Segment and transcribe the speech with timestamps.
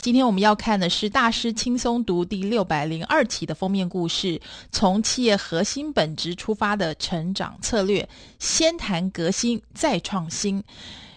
[0.00, 4.40] 今天我们要看的是大师轻松读第六百零二期的封面故事，
[4.70, 8.08] 从企业核心本质出发的成长策略，
[8.38, 10.62] 先谈革新，再创新。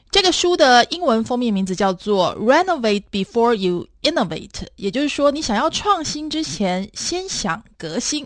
[0.09, 8.25] 这个书的英文封面名字叫做 “Renovate before you innovate”，也就是说，你想要创新之前，先想革新。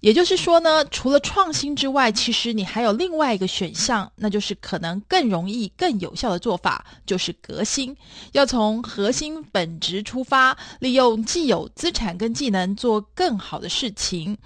[0.00, 7.94] 也就是说呢，除了创新之外，其实你还有另外一个选项，那就是可能更容易、更有效的做法，就是革新。
[8.32, 14.36] 要从核心本质出发，利用既有资产跟技能做更好的事情，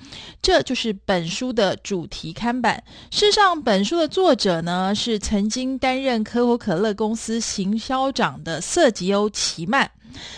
[0.43, 2.82] 这就是本书的主题看板。
[3.10, 9.88] 事实上，本书的作者呢，是曾经担任可口可乐公司行销长的色吉欧·齐曼。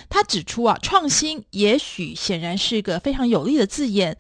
[0.09, 4.17] 他指出啊，创新也许显然是个非常有力的字眼，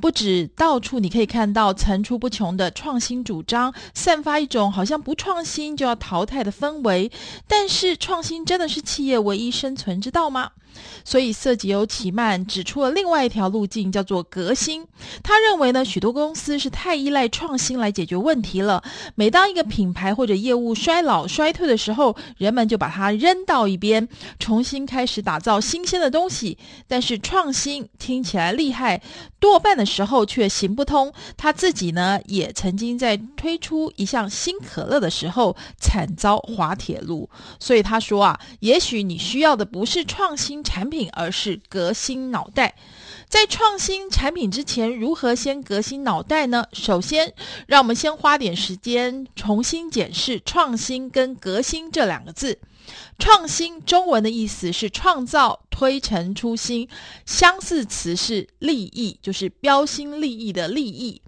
[0.00, 7.10] 不止到处你可以看到层出不穷的创新主张，散发一种好像不创新就要淘汰的氛围。
[7.46, 10.50] 但是，创新真的是企业唯一生存之道吗？
[11.04, 14.86] 所以，色吉欧·奇曼指出了另外一条路径，叫做革新。
[15.20, 18.82] 他认为呢，许多公司是太依赖创新来解决问题了。
[19.16, 24.08] 每当一个品牌或者业务衰老衰退的时候，人们就把它扔到一边，
[24.38, 26.58] 重新开开始打造新鲜的东西。
[26.86, 29.00] 但是，创新听起来厉害，
[29.38, 31.10] 多半的时候却行不通。
[31.38, 37.28] 他自己呢，也曾经在推出一项新可乐的时候，惨遭滑铁卢。
[37.58, 40.62] 所以他说啊，也许你需要的不是创新。
[40.62, 42.74] 产品，而是革新脑袋。
[43.28, 46.66] 在创新产品之前，如何先革新脑袋呢？
[46.72, 47.32] 首先，
[47.66, 52.58] 让我们先花点时间重新检视“创新”跟“革新”这两个字。
[53.18, 56.88] 创新中文的意思是创造、推陈出新，
[57.26, 61.22] 相似词是立意，就是标新立异的立意。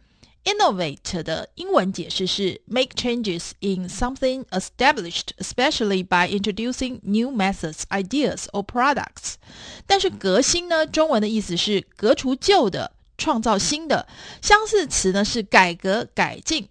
[0.44, 9.34] Innovate 的英文解释是 make changes in something established, especially by introducing new methods, ideas or products。
[9.86, 14.08] 但是革新呢，中文的意思是革除旧的，创造新的。
[14.40, 16.68] 相似词呢是改革、改进。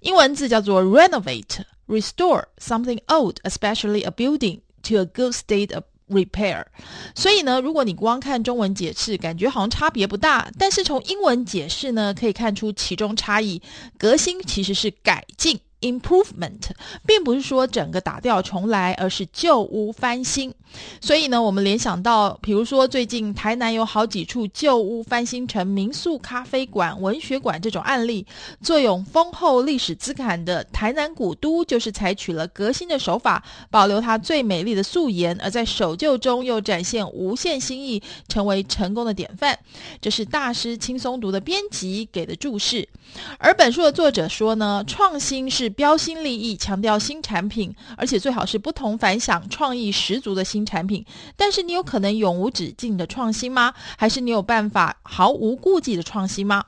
[0.00, 6.64] 英文字叫做 renovate, restore something old, especially a building, to a good state of Repair，
[7.14, 13.62] 所以呢，如果你光看中文解释，感觉好像差别不大，但是从英文解释呢，可以看出其中差异。
[13.96, 15.60] 革新其实是改进。
[15.80, 16.60] Improvement
[17.06, 20.52] 并不是说整个打掉重来，而是旧屋翻新。
[21.00, 28.24] 所以呢，我们联想到，比如说最近台南有好几处旧屋翻新成民宿、咖啡馆、文学馆这种案例。
[28.62, 39.58] 坐拥丰厚历史资产的台南古都，就是采取了革新的手法，保留它最美丽的素颜，而在守旧中又展现无限新意，成为成功的典范。
[40.00, 42.86] 这是大师轻松读的编辑给的注释。
[43.38, 45.69] 而本书的作者说呢，创新是。
[45.70, 51.04] 标新立异，强调新产品，而且最好是不同凡响、创意十足的新产品。
[51.36, 53.72] 但是，你有可能永无止境的创新吗？
[53.96, 56.64] 还是你有办法毫无顾忌的创新吗？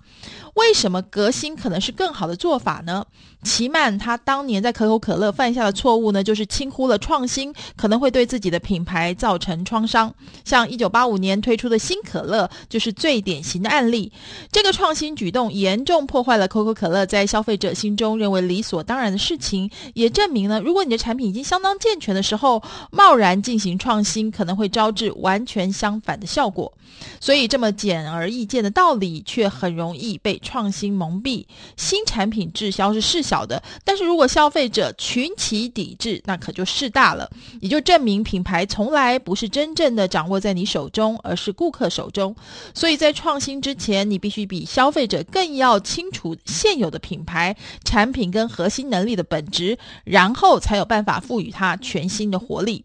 [0.55, 3.05] 为什么革新可能是更好的做法呢？
[3.43, 10.15] 奇曼他当年在可口可乐犯下的错误呢，就是轻忽了创新可能会对自己的品牌造成创伤。
[10.45, 14.13] 像一九八五年推出的新可乐就是最典型的案例。
[14.53, 22.63] 这个创新举动严重破坏了可口可乐在消费者心中认为理所当然的事情，也证明了如果你的产品已经相当健全的时候，
[22.93, 26.73] 贸然进行创新可能会招致完全相反的效果。
[27.19, 31.47] 所以，这么简而易见的道理，却很容易被创新蒙蔽。
[31.77, 37.31] 新产品滞销是事小的，但是如果消费者群起抵制，那可就事大了。
[37.61, 42.35] 也就证明品牌从来不是真正的掌握在你手中，而是顾客手中。
[42.75, 52.85] 所以在创新之前，你必须比消费者更要清楚现有的品牌、产品跟核心能力的本质，然后才有办法赋予它全新的活力。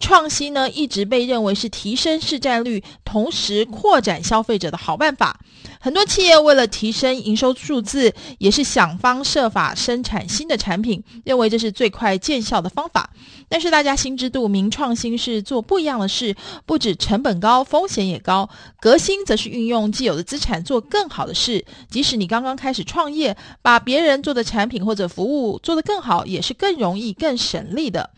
[0.00, 5.40] 创新呢，一直被认为是提升市占率，同时扩展消费者的好办法。
[5.80, 13.10] 很多企业为了提升营收数字，也是想方设法生产新的产品，认为这是最快见效的方法。
[13.48, 16.34] 但是大家心知肚明，创新是做不一样的事，
[16.66, 18.48] 不止成本高，风险也高。
[18.80, 21.64] 革新则是运用既有的资产做更好的事。
[21.90, 28.10] 即使你刚刚开始创业，把别人做的产品或者服务做得更好，也是更容易、更省力的。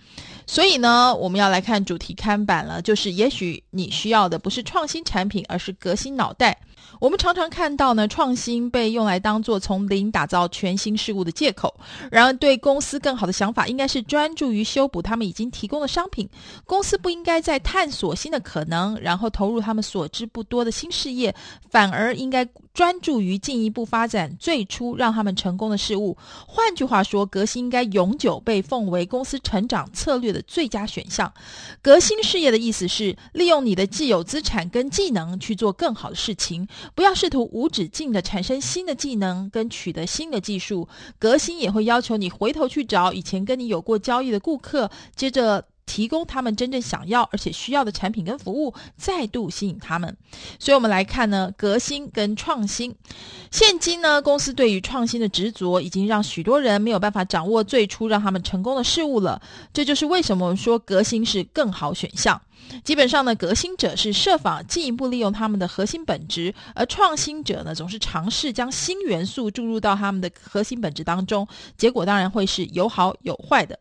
[0.50, 6.58] 所以呢，我们要来看主题看板了，就是也许你需要的不是创新产品，而是革新脑袋。
[6.98, 11.74] 我们常常看到呢，创新被用来当做从零打造全新事物的借口。
[12.10, 16.28] 然而，对公司更好的想法，应该是专注于修补他们已经提供的商品。
[16.66, 21.34] 公司不应该再探索新的可能，然后投入他们所知不多的新事业，
[21.70, 26.16] 反而应该专注于进一步发展最初让他们成功的事物。
[26.46, 31.32] 换句话说，革新应该永久被奉为公司成长策略的最佳选项。
[31.82, 40.88] 革新事业的意思是利用你的既有资产跟技能去做更好的事情，不要试图无止境地产生新的技能跟取得新的技术。
[41.18, 45.64] 革新也会要求你回头去找以前跟你有过交易的顾客，接着。
[45.90, 50.16] 提供他们真正想要而且需要的产品跟服务，再度吸引他们。
[50.60, 52.94] 所以，我们来看呢，革新跟创新。
[53.50, 59.42] 现今呢，公司对于创新的执着，已经让许多人没有办法掌握最初让他们成功的事物了。
[59.72, 62.40] 这就是为什么我们说革新是更好选项。
[62.84, 73.76] 基本上呢，革新者是设法进一步利用他们的核心本质，而创新者呢，总是尝试将新元素注入到他们的核心本质当中，结果当然会是有好有坏的。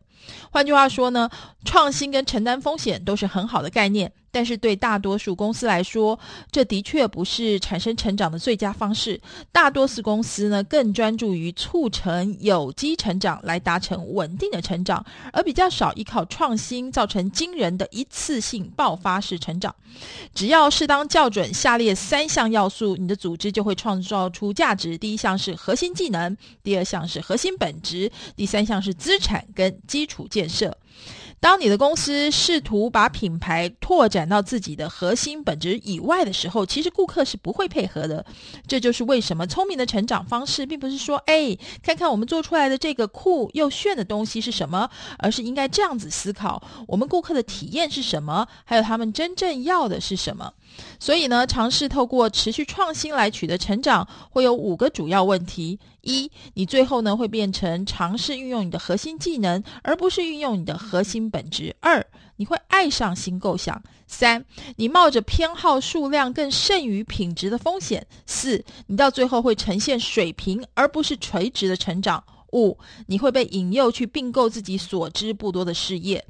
[0.50, 1.30] 换句话说呢，
[1.64, 4.12] 创新跟承担风险都是很好的概念。
[4.30, 6.18] 但是对大多数公司来说，
[6.50, 9.20] 这的确不是产生成长的最佳方式。
[9.50, 19.74] 大多数公司呢，更专注于促成有机成长来达成稳定的成长，而比较少依靠创新造成惊人的一次性爆发式成长。
[20.34, 24.96] 只要适当校准下列三项要素，你的组织就会创造出价值。
[24.96, 30.76] 第一项是核心技能，第二项是核心本质，第三项是资产跟基础建设。
[31.40, 38.24] 当你的公司试图把品牌拓展到自己的核心本质以外的时候，其实顾客是不会配合的。
[38.66, 50.52] 这就是为什么聪明的成长方式，并不是说，哎，看看我们做出来的这个酷又炫的东西是什么，而是应该这样子思考：我们顾客的体验是什么，还有他们真正要的是什么。
[50.98, 62.04] 所以呢，尝试透过持续创新来取得成长，会有五个主要问题：一，你最后呢会变成尝试运用你的核心技能，而不是运用你的核心本质；二，
[62.36, 63.76] 你会爱上新构想；
[64.06, 64.44] 三，
[64.76, 72.22] 你冒着偏好数量更胜于品质的风险；四，你到最后会呈现水平而不是垂直的成长。
[72.52, 72.76] 五，
[73.06, 76.24] 你会被引诱去并购自己所知不多的事业。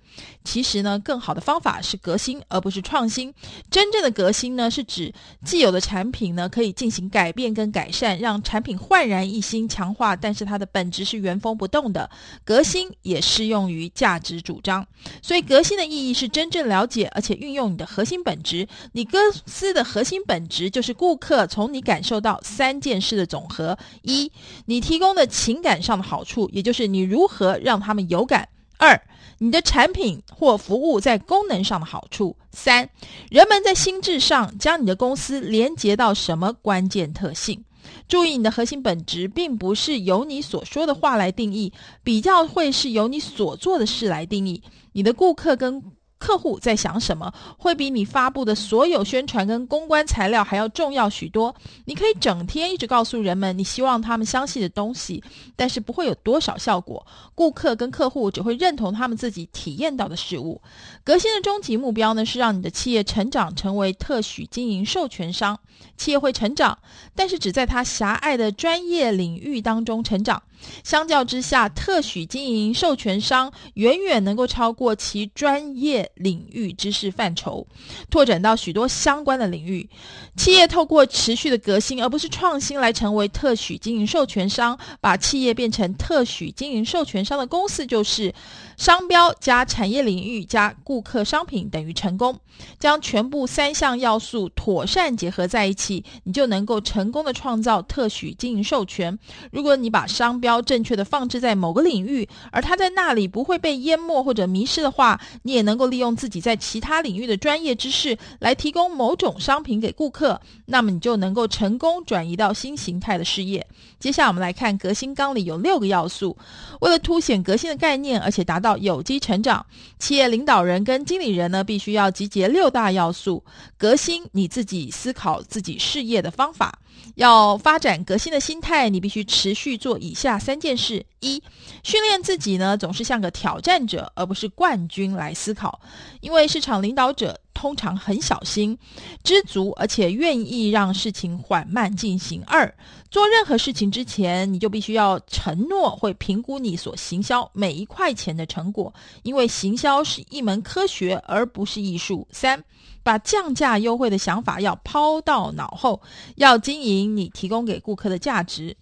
[0.45, 3.33] 其实呢，更好的方法是革新，而不是创新。
[3.71, 5.13] 真正的革新呢，是指
[5.45, 12.11] 既有的产品呢可以进行改变跟改善，让产品焕然一新、强化，但是它的本质是原封不动的。
[12.45, 14.85] 革新也适用于价值主张。
[15.23, 18.67] 所以，革新的意义是真正了解而且运用你的核心本质。
[18.93, 24.31] 你公司的核心本质就是顾客从你感受到三件事的总和：一，
[24.67, 28.43] 你提供的情感上的好处，也就是你如何让他们有感；
[28.79, 29.01] 二，
[29.39, 32.91] 你的产品或服务在功能上的好处；三，
[33.31, 37.65] 人们在心智上将你的公司连接到什么关键特性。
[38.09, 41.73] 注意，你的核心本质并不是由你所说的话来定义，
[42.03, 44.61] 比较会是由你所做的事来定义。
[44.93, 45.81] 你的顾客跟
[46.21, 51.53] 客户在想什么，会比你发布的所有宣传跟公关材料还要重要许多。
[51.87, 55.25] 你可以整天一直告诉人们你希望他们相信的东西，
[55.57, 57.05] 但是不会有多少效果。
[57.35, 60.61] 顾客跟客户只会认同他们自己体验到的事物。
[61.03, 65.59] 革新的终极目标呢，是让你的企业成长成为特许经营授权商。
[65.97, 66.79] 企业会成长，
[67.15, 70.43] 但是只在它狭隘的专业领域当中成长。
[70.85, 77.67] 相较之下，特许经营授权商远远能够超过其专业领域知识范畴，
[78.11, 79.89] 拓展到许多相关的领域。
[80.37, 88.33] 企业透过持续的革新，而不是创新，来成为特许经营授权商，把企业变成特许经营授权商的公司就是：
[88.81, 92.41] 商标加产业领域加顾客商品等于成功。
[92.79, 99.19] 将全部三项要素妥善结合在一起，你就能够成功的创造特许经营授权。
[99.51, 113.67] 如果你把商标正确的放置在某个领域，而它在那里不会被淹没或者迷失的话，你也能够利用自己在其他领域的专业知识来提供某种商品给顾客，那么你就能够成功转移到新形态的事业。
[113.99, 116.37] 接下来我们来看革新纲领有六个要素，
[116.81, 119.65] 为了凸显革新的概念，而且达到有机成长，
[119.99, 123.45] 企业领导人跟经理人呢必须要集结六大要素，
[123.77, 126.79] 革新你自己思考自己事业的方法。
[127.17, 131.43] 要发展革新的心态，你必须持续做以下三件事：一、
[131.83, 135.81] 训练自己呢，总是像个挑战者，而不是冠军来思考。
[136.21, 138.79] 因为市场领导者通常很小心、
[139.23, 142.43] 知足，而且愿意让事情缓慢进行。
[142.47, 142.73] 二、
[143.11, 148.93] 做任何事情之前，你就必须要承诺会评估你所行销每一块钱的成果，
[149.25, 152.27] 因为行销是一门科学，而不是艺术。
[152.31, 152.63] 三、
[153.03, 156.01] 把降价优惠的想法要抛到脑后，
[156.37, 158.77] 要经营你提供给顾客的价值。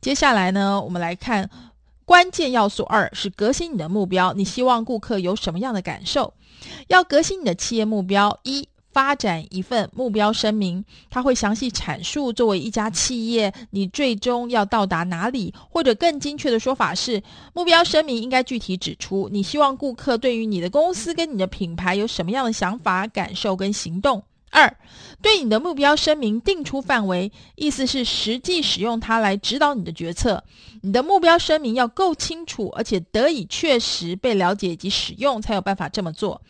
[0.00, 1.48] 接下来呢，我们来看
[2.04, 4.32] 关键要素二，是革新你的目标。
[4.32, 6.32] 你希望顾客有什么样的感受？
[6.88, 17.22] 要革新你的企业目标：一、发展一份目标声明，他会详细阐述作为一家企业，你最终要到达哪里，或者更精确的说法是，
[17.54, 24.20] 目标声明应该具体指出你希望顾客对于你的公司跟你的品牌有什么样的想法、感受跟行动。
[24.50, 24.76] 二，
[25.20, 30.42] 对你的目标声明定出范围，意思是实际使用它来指导你的决策。
[30.80, 36.40] 你的目标声明要够清楚，而且得以确实被了解以及使用，才有办法这么做。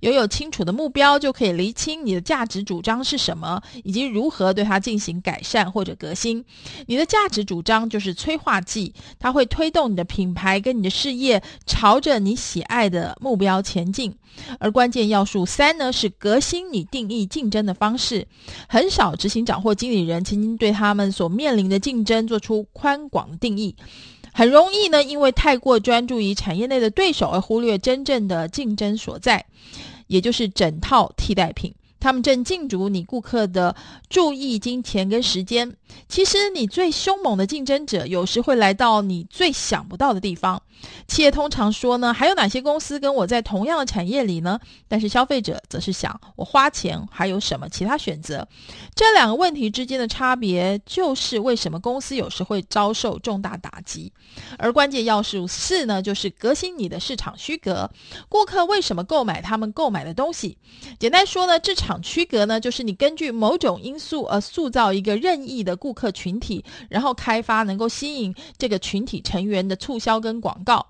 [0.00, 6.44] 拥有清楚的目标，就可以厘清你的价值主张是什么，以及如何对它进行改善或者革新。
[6.86, 14.14] 你的价值主张就是催化剂，它会推动你的品牌跟你的事业朝着你喜爱的目标前进。
[14.60, 18.26] 而关键要素三呢，是革新你定义进争的方式。
[18.68, 23.74] 很少执行长或经理人曾经对他们所面临的竞争做出宽广的定义，
[24.32, 29.44] 很容易呢，因为太过专注于产业内的对手而忽略真正的竞争所在，
[30.06, 31.74] 也就是整套替代品。
[32.00, 33.74] 他们正竞逐你顾客的
[34.08, 35.74] 注意、金钱跟时间。
[36.08, 40.62] 其实，你最凶猛的竞争者有时会来到你最想不到的地方。
[41.08, 44.60] 企业通常说呢，还有哪些公司跟我在同样的产业里呢？
[44.86, 48.46] 但是消费者则是想，我花钱还有什么其他选择？
[48.94, 54.12] 这两个问题之间的差别，就是为什么公司有时会遭受重大打击。
[54.56, 57.90] 而关键要素四呢，就是革新你的市场区隔。
[58.28, 60.56] 顾客为什么购买他们购买的东西？
[61.00, 61.88] 简单说呢，这场。
[61.88, 70.67] 场区隔呢，就是你根据某种因素而塑造一个任意的顾客群体，然后开发能够吸引这个群体成员的促销跟广告。
[70.68, 70.86] 告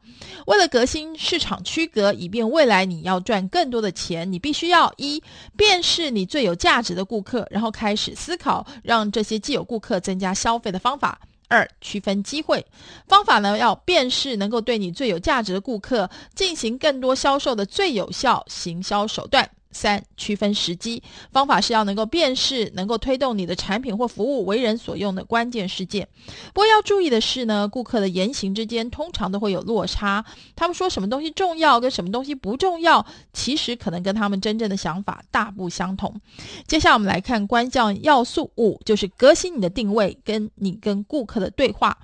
[0.46, 5.22] 为了革新市场区隔，以便未来你要赚更多的钱，你必须要一
[5.56, 11.20] 辨识你最有价值的顾客，然后开始思考让这些既有顾客增加消费的方法。
[11.46, 12.64] 二区分机会
[13.06, 19.48] 方法呢，要辨识能够对你最有价值的顾客进行更多销售的最有效行销手段。
[19.70, 26.08] 三、区分时机方法是要能够辨识能够推动你的产品或服务为人所用的关键事件。
[26.54, 30.24] 不过要注意的是呢，顾客的言行之间通常都会有落差。
[30.56, 36.18] 他们说什么东西重要，跟什么东西不重要，其实可能跟他们真正的想法大不相同。
[36.66, 41.96] 接下来我们来看关键要素五，就是革新你的定位，跟你跟顾客的对话。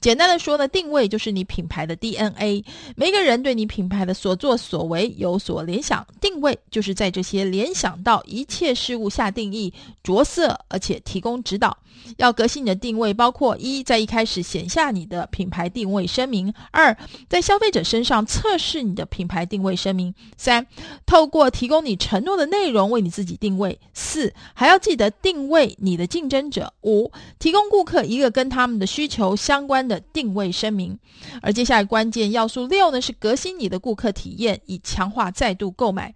[0.00, 2.64] 简单的说呢，定位就是你品牌的 DNA。
[2.96, 7.09] 每个人对你品牌的所作所为有所联想，定位就是在。
[7.10, 11.76] 这些联想到一切事物下定义着色，而且提供指导。
[12.16, 16.96] 要革新你的定位，包括一，在一开始写下你的品牌定位声明；二，
[17.28, 20.66] 在消费者身上测试你的品牌定位声明；三，
[21.04, 30.98] 透过提供你承诺的内容为你自己定位；四，还要记得定位你的竞争者；五，提供顾客一个跟他们的需求相关的定位声明。
[31.42, 36.14] 而接下来关键要素六呢，是革新你的顾客体验，以强化再度购买。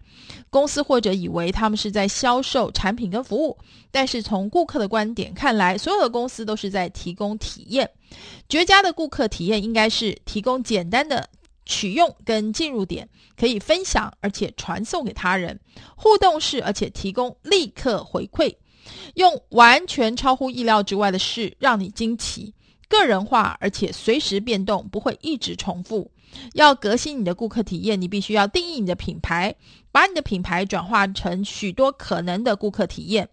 [0.49, 3.57] 公司或者以为他们是在销售产品跟服务，
[3.91, 7.91] 但是从顾客的观点看来，所有的公司都是在提供体验。
[8.49, 11.29] 绝佳的顾客体验应该是提供简单的
[11.65, 15.59] 取用跟进入点，可以分享而且传送给他人，
[15.97, 18.55] 互动式而且提供立刻回馈，
[19.15, 22.53] 用完全超乎意料之外的事让你惊奇，
[22.89, 26.11] 个人化而且随时变动，不会一直重复。
[26.55, 29.55] 要革新你的顾客体验，你必须要定义你的品牌，
[29.95, 33.29] 把你的品牌转化成许多可能的顾客体验，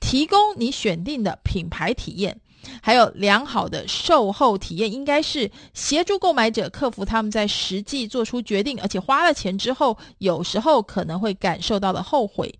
[0.00, 2.38] 提供你选定的品牌体验，
[2.82, 12.54] 还有良好的售后体验，应该是协助购买者克服他们在实际做出决定，而且花了钱之后，有时候可能会感受到的后悔。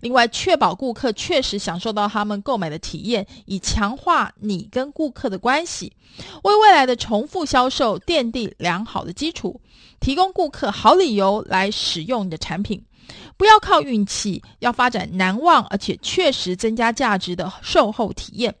[0.00, 5.92] 另外，确保顾客确实享受到他们购买的体验，以强化你跟顾客的关系，
[6.42, 9.60] 为未来的重复销售奠定良好的基础，
[10.00, 12.82] 提供顾客好理由来使用你的产品。
[13.36, 18.54] 不要靠运气，要发展难忘而且确实增加价值的售后体验。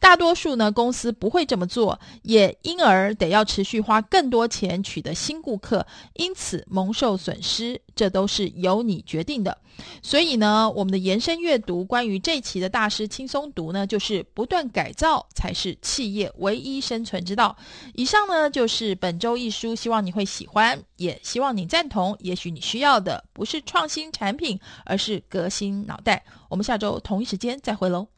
[0.00, 9.58] 大多数呢，公司不会这么做，也因而得要持续花更多钱取得新顾客，因此蒙受损失，这都是由你决定的。
[10.02, 17.56] 所以呢，我们的延伸阅读关于这期的大师轻松读呢，就是不断改造才是企业唯一生存之道。
[17.94, 22.16] 以上呢就是本周一书，希望你会喜欢，也希望你赞同。
[22.18, 26.24] 也许你需要的不是创新产品，而是革新脑袋。
[26.48, 28.08] 我们下周同一时间再会喽。